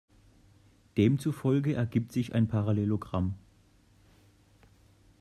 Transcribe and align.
Demzufolge 0.97 1.75
ergibt 1.75 2.11
sich 2.11 2.33
ein 2.33 2.47
Parallelogramm. 2.47 3.35